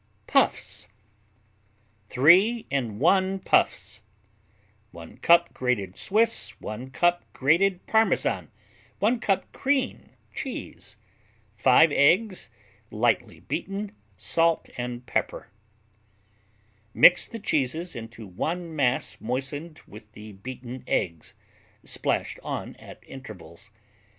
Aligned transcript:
PUFFS 0.25 0.87
Three 2.09 2.65
in 2.71 2.97
One 2.97 3.37
Puffs 3.37 4.01
1 4.89 5.17
cup 5.19 5.53
grated 5.53 5.95
Swiss 5.95 6.59
1 6.59 6.89
cup 6.89 7.23
grated 7.33 7.85
Parmesan 7.85 8.49
1 8.97 9.19
cup 9.19 9.51
cream 9.51 10.09
cheese 10.33 10.95
5 11.53 11.91
eggs, 11.91 12.49
lightly 12.89 13.41
beaten 13.41 13.91
salt 14.17 14.71
and 14.75 15.05
pepper 15.05 15.51
Mix 16.95 17.27
the 17.27 17.37
cheeses 17.37 17.95
into 17.95 18.25
one 18.25 18.75
mass 18.75 19.17
moistened 19.21 19.81
with 19.87 20.13
the 20.13 20.31
beaten 20.31 20.83
eggs, 20.87 21.35
splashed 21.83 22.39
on 22.41 22.75
at 22.77 23.03
intervals. 23.05 23.69